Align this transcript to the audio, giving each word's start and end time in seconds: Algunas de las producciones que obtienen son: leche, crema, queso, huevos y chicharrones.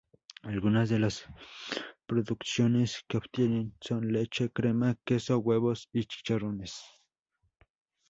Algunas 0.41 0.89
de 0.89 0.97
las 0.97 1.25
producciones 2.07 3.03
que 3.07 3.17
obtienen 3.17 3.75
son: 3.79 4.11
leche, 4.11 4.49
crema, 4.49 4.97
queso, 5.05 5.37
huevos 5.37 5.89
y 5.93 6.05
chicharrones. 6.05 6.81